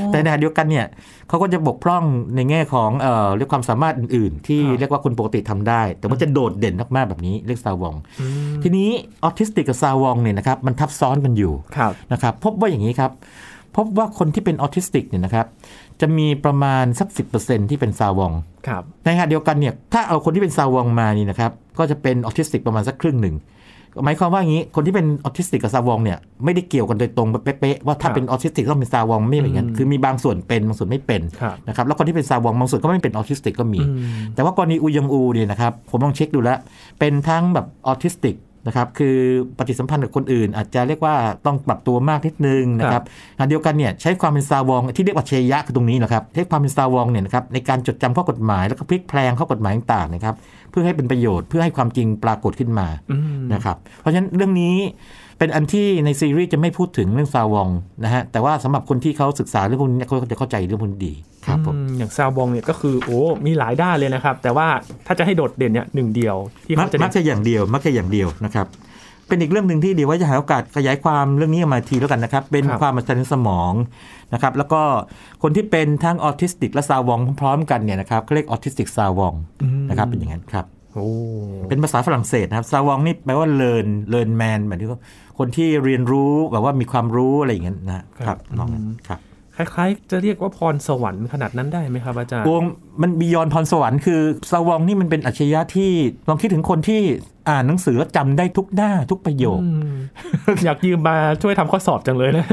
[0.08, 0.87] แต่ในขณะเดียวกันเนี่ย
[1.28, 2.04] เขาก็จะบกพร่อง
[2.37, 8.26] ในแง่ของเอ่อเรียกความสามารถอื่น ๆ ที่เรียกว่าคนปกติทำได้ แต่ว่าจะโดดเด่นมากๆแบบนี้เรียก savant อื
[8.58, 8.88] มทีนี้
[9.25, 13.10] ออทิสติกกับ savant เนี่ยนะครับมันทับซ้อนกันอยู่ครับนะครับพบว่าอย่างนี้ครับ
[13.76, 15.47] พบว่าคนที่เป็นออทิสติกเนี่ยนะครับ
[16.00, 17.08] จะมีประมาณสัก
[17.39, 18.32] 10%ที่เป็น savant
[18.69, 23.37] ครับในขณะเดียวกันเนี่ยถ้าเอาคนที่เป็น savant มานี่นะครับ ก็จะเป็นออทิสติกประมาณสักครึ่งหนึ่ง
[24.04, 36.58] หมายความว่าอย่างนี้คนที่เป็นออทิสติกกับ savant เนี่ยไม่ได้เกี่ยวกันโดยตรงเป๊ะๆว่าถ้าเป็นออทิสติกต้องเป็น savant ไม่เป็นอย่างนั้นคือมีบางส่วนเป็นบางส่วนไม่เป็นครับนะครับแล้วคนที่เป็น savant บางส่วนก็ไม่เป็นออทิสติกก็มีอืมแต่ว่ากรณีอูยองอูเนี่ยนะครับผมลองเช็คดูแล้ว
[36.99, 38.35] เป็นทั้งแบบออทิสติก
[38.66, 39.16] นะครับคือ
[39.58, 41.14] ปฏิสัมพันธ์กับคนอื่น อาจจะเรียกว่า
[41.46, 43.02] ต้องปรับตัวมากนิดนึงนะครับ
[43.38, 50.34] ขณะเดียวกันเนี่ยใช้ความเป็น savant ที่เรียกว่าเชยะคือตรงนี้นะครับใช้ความเป็น savant เนี่ยนะครับในการจดจำข้อกฎหมายแล้วก็พลิกแพลงข้อกฎหมายต่างๆนะครับ
[50.70, 52.86] เพื่อให้เป็นประโยชน์เพื่อให้ความจริงปรากฏขึ้นมา
[53.54, 54.76] นะครับเพราะฉะนั้นเรื่องนี้
[55.43, 57.69] เป็นอันที่ในซีรีส์จะไม่พูดถึงเรื่อง savant
[58.05, 61.15] นะฮะแต่ว่าสำหรับคนที่เขาศึกษาเรื่องพวกนี้เขาจะเข้าใจเรื่องพวกนี้ดี
[61.47, 64.67] ครับผมอืมอย่าง savant เนี่ยก็คือโอ้มีหลายด้านเลยนะครับ แต่ว่า
[65.07, 68.67] ถ้าจะให้โดดเด่นเนี่ยหนึ่งเดียวที่มักเขาจะมักจะอย่างเดียวมักจะอย่างเดียวนะครับ
[69.28, 73.73] เป็นอีกเรื่องหนึ่งที่เดี๋ยวว่าจะหาโอกาสขยายความเรื่องนี้ออกมาทีแล้วกันนะครับ เป็นความอัศจรรย์สมอง
[74.33, 74.83] นะครับแล้วก็
[75.43, 80.81] คนที่เป็นทั้งออทิสติกและ savant พร้อมๆกันเนี่ยนะครับเขาเรียก autistic savantอืมนะครับเป็นอย่างนั้นครับโอ้
[81.69, 85.00] เป็นภาษาฝรั่งเศสนะครับซาวองนี่แปลว่า learn learn man หมายถึงว่า
[85.39, 89.21] คนที่เรียนรู้แบบว่ามีความรู้อะไรอย่างเงี้ยนะครับน้องนั้นครับ
[89.57, 92.63] คล้ายๆ จะเรียกว่าพรสวรรค์ขนาดนั้นได้ไหมครับอาจารย์วง
[93.02, 95.91] มันบียอนพรสวรรค์คือซาวองนี่มันเป็นอัจฉริยะที่
[96.28, 97.00] ลองคิดถึงคนที่
[97.50, 99.97] อ่านหนังสือแล้วจำได้ทุกหน้าทุกประโยคอืม
[100.65, 102.47] อยากยืมมาช่วยทำข้อสอบจังเลยนะ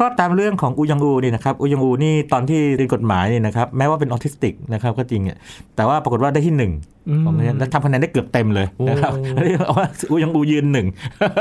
[0.00, 5.38] ก็ตามเรื่องของอูยองอูนี่นะครับอูยองอูนี่ตอนที่เรียนกฎหมายนี่นะครับ แม้ว่าเป็นออทิสติกนะครับก็จริงเนี่ย
[5.76, 10.86] แต่ว่าปรากฏว่าได้ที่หนึ่งอืม ของเนี่ยและทำคะแนนได้เกือบเต็มเลยนะครับโอ้เรียกว่าอูยองอูยืนหนึ่ง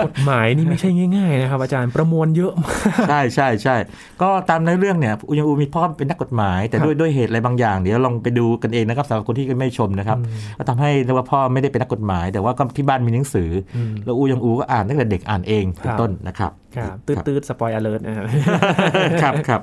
[0.06, 3.76] กฎหมายนี่ไม่ใช่ง่ายๆนะครับอาจารย์ประมวลเยอะมากใช่ใช่ใช่
[4.22, 10.18] ก็ตามในเรื่องเนี่ยอูยองอูมีพ่อเป็นนักกฎหมาย แต่ครับด้วยด้วยเหตุอะไรบางอย่าง เดี๋ยวลองไปดูกันเองนะครับสำหรับคนที่ไม่ชมนะครับ
[10.58, 16.96] ก็ทำให้เรียกว่าพ่อไม่ได้เป็นนักกฎหมาย แต่ว่าก็ที่บ้านมีหนังสืออมแล้วอูยองอูก็อ่านตั้งแต่เด็กอ่านเองเป็คนรับต้นนะครับครับ
[17.28, 18.26] ตืดๆสปอยอเลิร์นะครับ
[19.22, 19.62] ครับครับ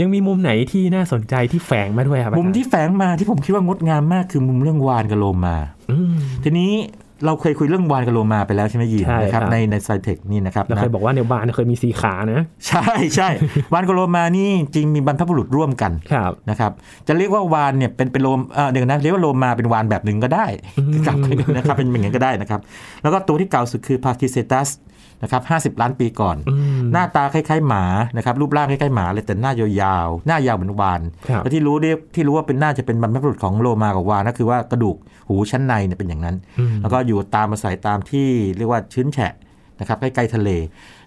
[0.00, 5.56] ยังมีมุมไหนที่น่าสนใจที่แฝงมาด้วยครับมุมที่แฝงมาที่ผมคิดว่างดงามมากคือมุมเรื่องวานกับโลมา
[5.90, 6.14] อืม
[6.44, 6.72] ทีนี้
[7.26, 13.28] เราเคยคุยเรื่องวานกับโลมาไปแล้วใช่ไหมยีนใช่นะครับครับในในไซเทคนี่นะครับเราเคยนะบอกว่าในวานเคยมีสีขานะ ใช่ใช่
[13.72, 16.72] วานกับโลมานี่จริงมีบรรพบุรุษร่วมกันครับนะครับ
[17.08, 20.46] จะเรียกว่าวานเนี่ยเป็นเป็นโลมเอ่อเดี๋ยวนะเรียกว่าโลมาเป็นวานแบบหนึ่งก็ได้
[20.78, 21.16] อืมครับ
[21.56, 22.60] นะครับเป็นอย่างนั้นก็ได้นะครับ
[23.02, 24.68] แล้วก็ตัวที่เก่าสุดคือพาคิเซตัส
[25.22, 25.42] นะครับ
[25.76, 27.84] 50ล้านปีก่อนอืมหน้าตาคล้ายๆหมา
[28.16, 34.96] นะครับรูปร่างคล้ายๆหมาเลยแต่หน้ายาวๆหน้ายาวเหมือนวานครับและที่รู้เรียกที่รู้ว่าเป็นน่าจะเป็นบรรพบุรุษของโลมากับวานก็คือว่ากระดูก
[35.28, 39.32] หูชั้นในเนี่ยเป็นอย่างนั้นอืมแล้วก็อยู่ตามอาศัยตามที่เรียกว่าชื้นแฉะ
[39.80, 40.50] นะครับใกล้ๆทะเล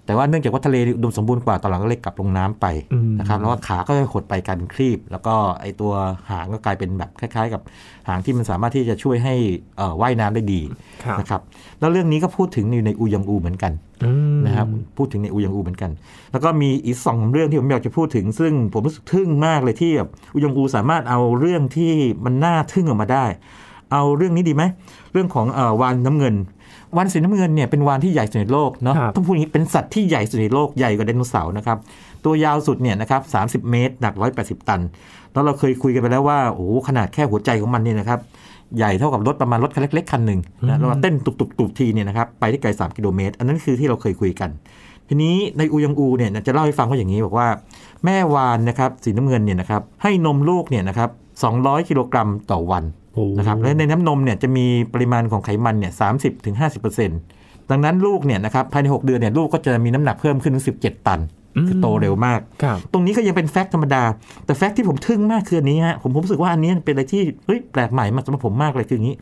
[0.06, 5.92] แต่ว่าเนื่องจากว่าทะเลอุดมสมบูรณ์กว่าตอนหลังก็เลยกลับลงน้ำไปอืมนะครับแล้วก็ขาก็จะหดไปกลายเป็นครีบ แล้วก็ไอตัว
[6.30, 7.62] หางก็กลายเป็นแบบคล้าย ๆ กับ
[8.08, 9.36] หางที่มันสามารถที่จะช่วยให้
[9.78, 10.62] เอ่อว่ายน้ำได้ดี
[11.04, 11.42] ครับนะครับ
[11.80, 13.72] แล้วเรื่องนี้ก็พูดถึงอยู่ในอูยังอูเหมือนกัน
[14.06, 15.92] อืมนะครับพูดถึงในอูยังอูเหมือนกัน
[16.32, 21.92] แล้วก็มีอีกสองเรื่องที่ผมอยากจะพูดถึง ซึ่งผมรู้สึกทึ่งมากเลยที่แบบอูยังอูสามารถเอาเรื่องที่
[22.26, 23.26] มันน่าทึ่งออกมาได้
[23.92, 24.64] เอาเรื่องนี้ดีไหม
[25.12, 26.36] เรื่องของเอ่อวานน้ำเงิน
[26.96, 31.78] วานสีน้ำเงินเนี่ยเป็นวานที่ใหญ่สุดในโลกเนาะครับต้องพูดอย่างนี้เป็นสัตว์ที่ใหญ่สุดในโลกใหญ่กว่าไดโนเสาร์นะครับ
[32.26, 33.22] ตัวยาวสุดเนี่ยนะครับ
[33.66, 34.82] 30เมตรหนัก 180 ตัน
[35.34, 38.20] แล้วเราเคยคุยกันไปแล้วว่าโอ้โหขนาดแค่หัวใจของมันเนี่ยนะครับ
[38.78, 44.50] ใหญ่เท่ากับรถประมาณรถคันเล็กๆคันหนึ่งนะแล้วก็เต้นตุบๆๆทีเนี่ยนะครับไปที่ไกล3กิโลเมตร อันนั้นคือที่เราเคยคุยกัน
[45.10, 47.48] ทีนี้ในอูยังอูเนี่ยจะเล่าให้ฟังว่าอย่างนี้บอกว่า
[48.06, 51.10] แม่วานนะครับสีน้ำเงินเนี่ยนะครับให้นมลูกเนี่ยนะครับ
[51.50, 53.05] 200 กิโลกรัมต่อวันโอ้
[53.38, 61.20] นะครับและในน้ำนมเนี่ยจะมีปริมาณของไขมันเนี่ย30ถึง50ดังนั้นลูกเนี่ยนะครับภายใน 6 เดือนเนี่ยลูกก็จะมีน้ำหนักเพิ่มขึ้นถึง 17 ตัน
[61.68, 64.04] คือโตเร็วมากครับตรงนี้ก็ยังเป็นแฟกต์ธรรมดา
[64.46, 69.16] แต่แฟกต์ที่ผมทึ่งมากคืออันนี้ฮะผมผมรู้สึกว่าอันนี้เป็นอะไรที่เฮ้ยแปลกใหม่มากสำหรับผมมากเลยคืออย่างนี้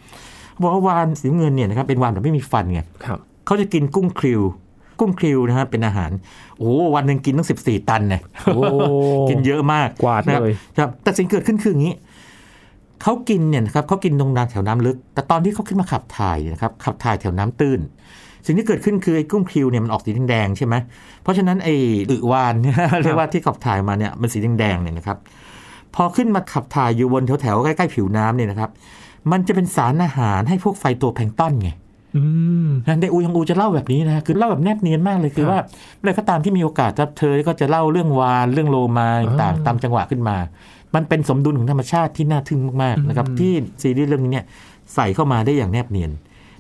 [0.52, 4.42] เขาบอกว่าวานสีน้ำเงินเนี่ยนะครับเป็นวานแบบไม่มีฟันไงครับเขาจะกินกุ้งคริว
[5.00, 6.12] กุ้งคริวนะฮะเป็นอาหาร
[6.58, 8.22] โอ้โหวันหนึ่งกินตั้งสิบสี่ตันเนี่ย
[8.56, 8.62] โอ้
[9.30, 11.94] กินเยอะมากกวาดนะครับเลยครับแต่สิ่งเกิดขึ้นคืออย่างนี้
[13.02, 17.80] เขากินเนี่ยนะครับเขากินตรงน้ำแถวน้ำลึก แต่ตอนที่เขาขึ้นมาขับถ่ายเนี่ยนะครับขับถ่ายแถวน้ำตื้น
[18.46, 20.76] สิ่งที่เกิดขึ้นคือไอ้กุ้งคริวเนี่ยมันออกสีแดงๆใช่ไหม
[21.24, 21.74] เพราะฉะนั้นไอ้
[22.10, 25.18] อึวานเนี่ยเรียกว่าที่ขับถ่ายมาเนี่ยมันสีแดงๆเนี่ยนะครับ
[25.96, 28.70] พอขึ้นมาขับถ่ายอยู่บนแถวๆใกล้ๆผิวน้ำเนี่ยนะครับ
[29.32, 31.70] มันจะเป็นสารอาหารให้พวกไฟตัวแพลงก์ตอนไง
[32.16, 32.24] อื
[32.68, 35.60] มนะในอูยังอูจะเล่าแบบนี้นะคือเล่าแบบแนบเนียนมากเลยคือครับว่า
[36.02, 39.10] เมื่อไหรก็ตามที่มีโอกาสจะเธอก็จะเล่าเรื่องวานเรื่องโลมา
[39.42, 40.38] ต่างอ่าๆตามจังหวะขึ้นมา
[40.96, 44.46] มันเป็นสมดุลของธรรมชาติที่น่าทึ่งมากๆนะครับอืมที่ซีรีส์เรื่องนี้เนี่ย
[44.96, 46.12] ใส่เข้ามาได้อย่างแนบเนียน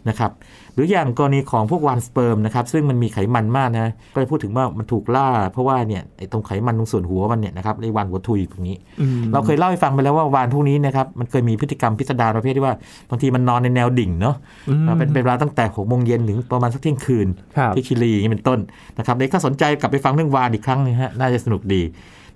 [0.10, 0.32] นะครับ
[0.74, 12.76] หรืออย่างกรณีของพวกวานสเปิร์มนะครับซึ่งมันมีไขมันมากนะก็จะพูดถึงว่ามันถูกล่า เพราะว่าเนี่ยไอ้ตรงไขมันตรงส่วนหัวมันเนี่ยนะครับไอ้วานหัวทุยพวกนี้อืมเราเคยเล่าให้ฟังไปแล้วว่าวานพวกนี้นะครับมันเคยมีพฤติกรรมพิสดารประเภทที่ว่า
[13.10, 14.36] บางทีมันนอนในแนวดิ่งเนาะ
[14.69, 18.60] อืมเป็นเป็นเวลาตั้งแต่หกโมงเย็นถึงประมาณสักเที่ยงคืนครับที่ชิลีอย่างนี้เป็นต้น
[18.98, 21.82] นะครับเด็กก็สนใจกลับไปฟังเรื่องวานอีกครั้งหนึงฮะน่าจะสนุกดี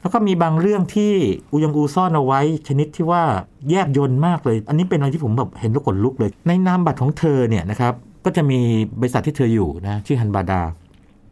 [0.01, 1.13] แล้วก็มีบางเรื่องที่
[1.51, 3.23] อูยังอูซ่อนเอาไว้ ชนิดที่ว่า
[3.69, 7.93] แยบยนต์มากเลย อันนี้เป็นอะไรที่ผมแบบเห็นแล้วขนลุกเลย ในนามบัตรของเธอเนี่ยนะครับ
[8.25, 8.59] ก็จะมี
[8.99, 10.61] บริษัทที่เธออยู่นะชื่อฮันบาดา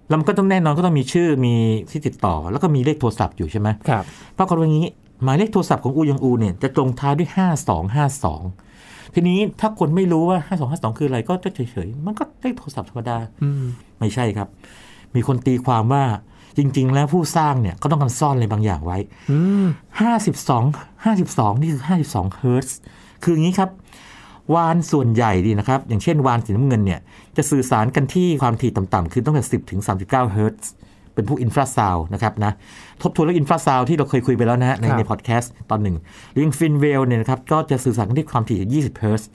[0.08, 1.54] แล้วมันก็ต้องแน่นอนก็ต้องมีชื่อมี
[1.92, 4.04] ที่ติดต่อ แล้วก็มีเลขโทรศัพท์อยู่ใช่ไหมครับ
[4.38, 4.88] ปรากฏว่าอย่างนี้
[5.24, 7.30] หมายเลขโทรศัพท์ของอูยังอูเนี่ยจะตรงท้ายด้วย
[8.42, 10.38] 5252 ทีนี้ถ้าคนไม่รู้ว่า
[10.94, 13.64] 5252 คืออะไรก็จะเฉยๆ มันก็เลขโทรศัพท์ธรรมดาอืม
[14.00, 14.48] ไม่ใช่ครับ
[15.16, 16.04] มีคนตีความว่า
[16.58, 18.98] จริง ๆ แล้วผู้สร้างเนี่ยก็ต้องการซ่อนอะไรบางอย่างไว้
[19.32, 19.66] อืม
[20.40, 22.78] 52 52นี่คือ52เฮิร์ตซ์
[23.24, 23.70] คืออย่างนี้ครับ
[24.56, 27.00] วาฬส่วนใหญ่ดีนะครับ อย่างเช่นวาฬสีน้ำเงินเนี่ย
[27.38, 30.72] จะสื่อสารกันที่ความถี่ต่ำๆคือตั้งแต่10ถึง39เฮิร์ตซ์
[31.14, 32.52] เป็นพวก infrasound นะครับนะ
[33.02, 35.96] ทบทวนเรื่อง infrasound ที่เราเคยคุยไปแล้วนะฮะในครับในพอดแคสต์ตอนหนึ่ง
[36.32, 39.30] หรืออย่าง fin whale เนี่ยนะครับก็จะสื่อสารกันที่ความถี่ 20 เฮิร์ตซ์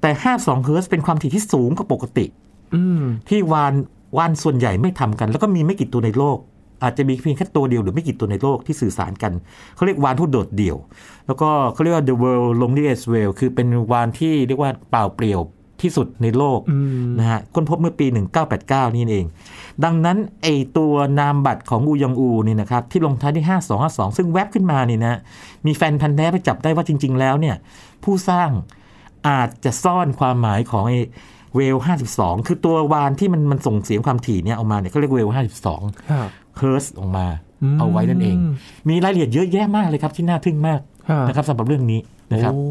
[0.00, 2.26] แต่ 52 เฮิร์ตซ์เป็นความถี่ที่สูงกว่าปกติ
[2.74, 3.74] อืมที่วาน
[4.18, 6.38] วานส่วนใหญ่ไม่ทำกัน แล้วก็มีไม่กี่ตัวในโลก
[6.84, 9.32] อาจจะมีเพียงแค่ตัวเดียวหรือไม่กี่ตัวในโลกที่สื่อสารกัน
[9.74, 10.76] เขาเรียกวานผู้โดดเดี่ยว
[11.26, 15.40] แล้วก็เขาเรียกว่า the world loneliest whale คือเป็นวานที่เรียกว่าเปล่าเปลี่ยว
[15.82, 18.06] ที่สุดในโลกอืมนะฮะค้นพบเมื่อปี
[18.50, 19.26] 1989 นี่เอง
[19.84, 23.44] ดังนั้นไอตัวนามบัตรของอูยองอูนี่นะครับที่ลงท้ายที่
[23.80, 25.18] 5252 ซึ่งแวบขึ้นมานี่นะ
[25.66, 27.56] มีแฟนพันธุ์แท้ไปจับได้ว่าจริง ๆ แล้วเนี่ย
[28.04, 28.50] ผู้สร้าง
[29.28, 31.76] อาจจะซ่อนความหมายของไอ้ whale
[32.12, 35.28] 52 คือตัววาฬที่มันมันส่งเสียงความถี่เนี่ยออกมาเนี่ยเขาเรียก whale
[35.70, 37.26] 52ครับ เฮิรตซ์ออกมา
[37.62, 38.36] อืมเอาไว้นั่นเอง
[38.88, 42.00] มีรายละเอียดเยอะแยะมากเลยครับที่น่าทึ่งมากครับนะครับสำหรับเรื่องนี้
[42.32, 42.64] นะครับโอ้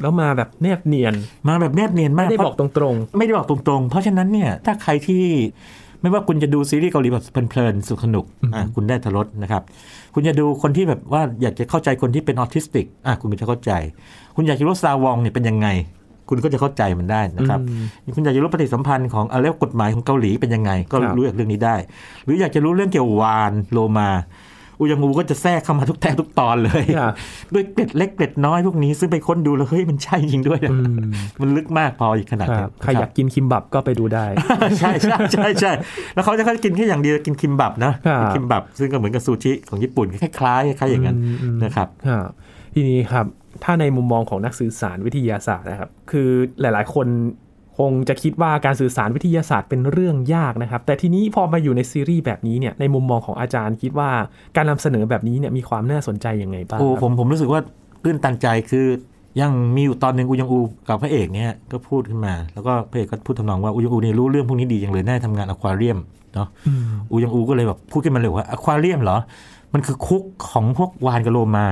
[0.00, 1.14] แล้วมาแบบแนบเนียน
[1.48, 5.24] มาแบบแนบเนียนไม่มากได้เพบราะอกตรงไม่ได้บอกตรงๆ เพราะฉะนั้นเนี่ยถ้าใครที่
[6.00, 9.62] ไม่ว่าคุณจะดูซีรีส์เกาหลีแบบเพลินๆสุขสนุกอะคุณได้ทรสนะครับ
[10.14, 13.72] คุณจะดูคนที่แบบว่าอยากจะเข้าใจคนที่เป็นออทิสติกอะคุณก็จะเข้าใจ
[14.36, 15.68] คุณอยากจะรู้ซาวองเนี่ยเป็นยังไง
[16.28, 21.76] คุณก็จะเข้าใจมันได้ๆนะครับอืมคุณอยากจะรู้ปฏิสัมพันธ์ของอะไรกฎหมายของเกาหลีเป็นยังไง ก็ครับรู้จากเรื่องนี้ได้
[22.24, 24.10] หรืออยากจะรู้เรื่องเกี่ยวกับวานโลมา
[24.78, 27.12] อูยังอูก็จะแทรกเข้ามาทุกแทกทุกตอนเลยครับ
[27.54, 30.96] ด้วยเกร็ดเล็กเกร็ดน้อยพวกนี้ซึ่งไปค้นดูแล้วเฮ้ยมันใช่จริงด้วยนะอืม
[31.40, 34.26] มันลึกมากพออีกขนาดคนี้รับใครอยากกินคิมบับก็ไปดูได้
[34.78, 35.72] ใช่ใช่ใช่ใช่
[36.14, 42.28] แล้วเขาจะกินแค่อย่างเดียวกินคิมบับนะครับกินคิมบับซึ่งก็เหมือนกับซูชิของญี่ปุ่นคล้ายๆคล้ายๆอย่างนั้นอืมอืมนะครับครับ
[42.74, 43.26] ทีนี้ครับ
[43.64, 46.28] ถ้าในมุมมองของนักสื่อสารวิทยาศาสตร์นะครับ คือ
[46.60, 47.06] หลายๆ คน
[47.78, 54.10] คงจะคิดว่าการสื่อสารวิทยาศาสตร์เป็นเรื่องยากนะครับ แต่ทีนี้พอมาอยู่ในซีรีส์แบบนี้เนี่ย ในมุมมองของอาจารย์คิดว่า
[54.56, 57.60] การนำเสนอแบบนี้เนี่ยมีความน่าสนใจยังไงบ้างโอ้ครับผมผมรู้สึกว่า
[58.02, 58.86] ตื้นตันใจคือ
[59.40, 65.98] ยังมีอยู่ตอนหนึ่งอูยังอูกับพระเอกเนี่ยก็พูดขึ้นมา แล้วก็พระเอกก็พูดทำนองว่าอูยังอูเนี่ยรู้เรื่องพวกนี้ดีจังเลยน่าจะทำงานอควาเรียม
[66.34, 66.48] เนาะ
[67.10, 69.18] อูยังอูก็เลยแบบพูดขึ้นมาเลยว่าอควาเรียมเหรอ
[69.72, 71.66] มันคือคุกของพวกวานกับโลมา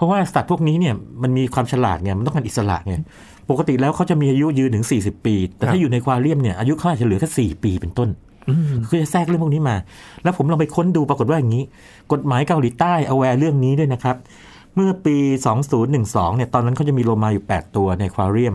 [0.00, 2.94] เพราะว่าสัตว์พวกนี้เนี่ยมันมีความฉลาดเนี่ยมันต้องการอิสระไง
[3.50, 8.08] ปกติแล้วเขาจะมีอายุยืนถึง 40 ปี แต่ครัถ้าบอยู่ในควาเรียมเนี่ยอายุเขาอาจจะเหลือแค่4ปีเป็นต้น
[8.48, 9.76] อืมคือจะแทรกเรื่องพวกนี้มา
[10.22, 11.64] แล้วผมลองไปค้นดูปรากฏว่าอย่างนี้
[12.12, 14.16] กฎหมายเกาหลีใต้เอาแวร์เรื่องนี้ด้วยนะครับ
[14.74, 15.16] เมื่อปี
[15.76, 18.54] 2012เนี่ยตอนนั้นเขาจะมีโลมาอยู่ 8 ตัวในควาเรียม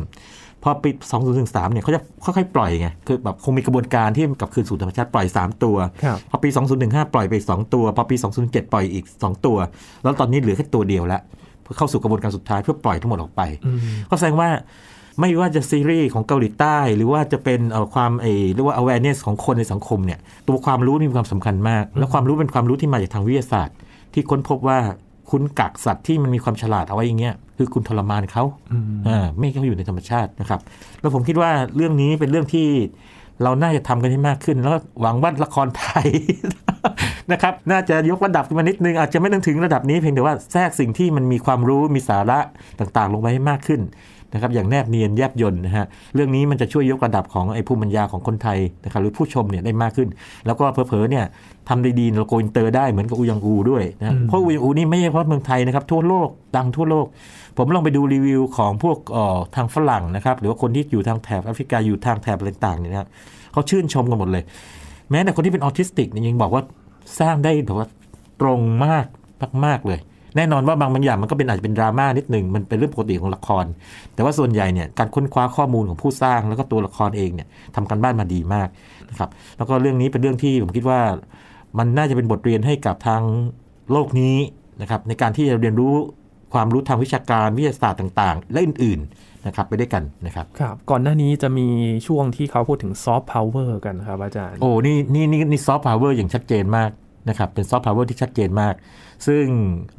[0.68, 0.90] พอปี
[1.32, 6.50] 2013 เนี่ยเขาจะค่อยๆปล่อยไง คือแบบคงมีกระบวนการที่กลับคืนสู่ธรรมชาติปล่อย 3 ตัวครับพอปี
[6.82, 9.58] 2015 ปล่อยไปอีก2ตัว พอปี 2017ปล่อยอีก 2 ตัว
[10.04, 11.22] แล้วตอนนี้เหลือแค่ตัวเดียวแล้ว
[11.64, 14.50] เพื่อเข้าสู่กระบวนการสุดท้ายเพื่อปล่อยทั้งหมดออกไปอืมก็แสดงว่า
[15.20, 23.76] ไม่ว่าจะซีรีส์ของเกาหลีใต้ หรือว่าจะเป็นเอ่อความเออเรียกว่า awareness ของคนในสังคมเนี่ยตัวความรู้นี่มีความสำคัญมาก แล้วความรู้เป็นความรู้ที่มาจากทางวิทยาศาสตร์
[24.14, 24.80] ที่ค้นพบว่า
[25.32, 30.60] คุณกักสัตว์ที่มันมีความฉลาดเอาไว้อย่างเงี้ยคือคุณทรมานเขาอืมอ่าไม่ให้เขาอยู่ในธรรมชาตินะครับ
[31.02, 32.68] แล้วผมคิดว่าเรื่องนี้เป็นเรื่องที่
[33.44, 36.08] เราน่าจะทำกันให้มากขึ้น แล้วหวังว่าละครไทย
[37.32, 42.40] นะครับ น่าจะยกระดับขึ้นมานิดนึง อาจจะไม่ต้องถึงระดับนี้เพียงแต่ว่าแทรกสิ่งที่มันมีความรู้มีสาระ
[42.80, 43.82] ต่างๆ ลงไปให้มากขึ้น
[44.36, 50.10] นะครับอย่างแนบเนียนแยบยนต์นะฮะเรื่องนี้มันจะช่วยยกระดับของไอ้ภูมิปัญญาของคนไทยนะครับหรือผู้ชมเนี่ยได้มากขึ้น
[50.46, 51.26] แล้วก็เผลอๆเนี่ย
[51.70, 57.06] ทำได้ดีเรา go inter ได้เหมือนกับอูยองอูด้วยนะอืมเพราะอูยองอูนี่ไม่ใช่เฉพาะเมืองไทยนะครับทั่วโลกดังทั่วโลก
[57.58, 63.08] ผมลองไปดูรีวิวของพวกเอ่อทางฝรั่งนะครับหรือว่าคนที่อยู่ทางแถบแอฟริกาอยู่ทางแถบอะไรต่างๆเนี่ยนะครับ
[63.52, 64.44] เขาชื่นชมกันหมดเลย
[65.12, 66.64] แม้แต่คนที่เป็นออทิสติกเนี่ยยังบอกว่า
[67.20, 67.88] สร้างได้แบบว่า
[68.42, 69.06] ตรงมาก
[69.66, 70.00] มากๆเลย
[70.36, 73.66] แน่นอนว่าบางบางอย่างมันก็เป็นอาจจะเป็นดราม่านิดหนึ่งมันเป็นเรื่องปกติของละคร
[74.14, 78.68] แต่ว่าส่วนใหญ่เนี่ยการค้นคว้าข้อมูลของผู้สร้างแล้วก็ตัวละครเองเนี่ยทำการบ้านมาดีมาก
[79.10, 81.02] นะครับแล้วก็เรื่องนี้เป็นเรื่องที่ผมคิดว่า
[81.78, 83.22] มันน่าจะเป็นบทเรียนให้กับทาง
[83.92, 84.38] โลกนี้
[84.82, 85.94] นะครับในการที่จะเรียนรู้
[86.54, 91.68] ความรู้ทางวิชาการวิทยาศาสตร์ต่างๆ และอื่นๆนะครับไปด้วยกันนะครับครับก่อนหน้านี้จะมี
[92.08, 96.92] ช่วงที่เขาพูดถึงซอฟต์พาวเวอร์กันครับอาจารย์ โอ้นี่นี่นี่นี่ซอฟต์พาวเวอร์อย่างชัดเจนมาก
[97.30, 98.74] นะครับเป็นซอฟต์พาวเวอร์ที่ชัดเจนมาก
[99.28, 99.46] ซึ่ง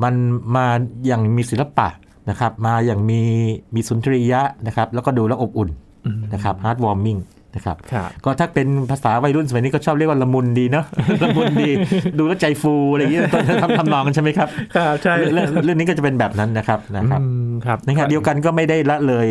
[0.03, 0.15] มัน
[0.57, 0.67] มา
[1.07, 1.89] อย่างมีศิลปะ
[2.31, 3.21] นะครับมาอย่างมี
[3.75, 5.71] มีสุนทรียะนะครับแล้วก็ดูแล้วอบอุ่น
[6.07, 7.19] อืมนะครับ heartwarming
[7.55, 10.87] นะครับครับก็ถ้าเป็นภาษาวัยรุ่นสมัยนี้ก็ชอบเรียกว่าละมุนดีเนาะ
[11.23, 11.71] ละมุนดี
[12.19, 13.23] ดูแล้วใจฟูอะไรอย่างเงี้ย
[13.63, 19.27] ทำทำนองกันใช่ไหมครับครับใช่เรื่องเรื่องนี้ก็จะเป็นแบบนั้นนะครับนะครับอืมครับในขณะเดียวกันก็ไม่ได้ละเลย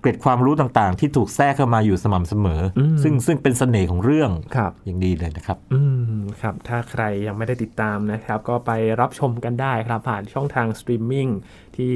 [0.00, 5.80] เกร็ดความรู้ต่างๆ ที่ถูกแทรกเข้ามาอยู่สม่ำเสมออมซึ่งซึ่งเป็นเสน่ห์ของเรื่องครับอย่างดีเลยนะครับ อื
[6.20, 11.28] มครับ ถ้าใครยังไม่ได้ติดตามนะครับ ก็ไปรับชมกันได้ครับผ่านช่องทางสตรีมมิ่ง
[11.76, 11.94] ที่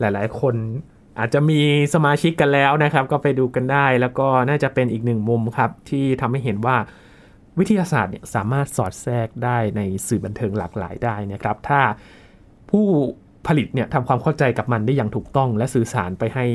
[0.00, 0.54] หลายๆ คน
[1.18, 1.60] อาจจะมี
[1.94, 6.76] สมาชิกกันแล้วนะครับ ก็ไปดูกันได้แล้วก็น่าจะเป็นอีกหนึ่งมุมครับ ที่ทำให้เห็นว่า
[7.58, 11.80] วิทยาศาสตร์เนี่ยสามารถสอดแทรกได้ในสื่อบันเทิงหลากหลายได้นะครับ ถ้า
[12.70, 12.86] ผู้
[13.46, 16.46] ผลิตเนี่ยทำความเข้าใจกับมันได้อย่างถูกต้อง และสื่อสารไปให้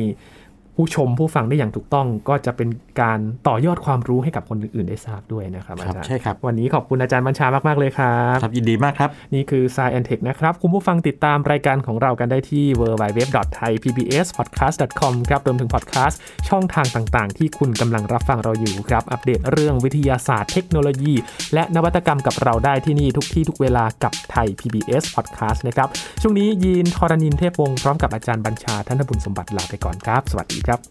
[0.79, 2.69] ผู้ชมผู้ฟังได้อย่างถูกต้องก็จะเป็น
[3.01, 21.13] การต่อยอดความรู้ให้กับคนอื่นๆได้ทราบด้วยนะครับอาครับจารย์ใช่ครับ วันนี้ขอบคุณอาจารย์บัญชามาก ๆ เลยครับ ครับ ยินดีมากครับ นี่คือ Science and Tech นะครับ คุณผู้ฟังติดตามรายการของเรากันได้ที่ www.thaipbspodcast.com ครับรวมถึงพอดแคสต์ช่องทางต่างๆ ที่คุณกำลังรับฟังเราอยู่ครับ อัปเดตเรื่องวิทยาศาสตร์เทคโนโลยี
[21.53, 25.87] และนวัตกรรมกับเราได้ที่นี่ทุกที่ทุกเวลากับไทย PBS Podcast นะครับ
[26.21, 30.82] ช่วงนี้ยีนทรณินเทพวงศ์พร้อมกับอาจารย์บัญชาท่านบุญสมบัติลาไปก่อนครับ สวัสดีครับ